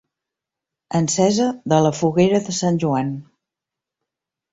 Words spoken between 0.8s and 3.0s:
Encesa de la Foguera de Sant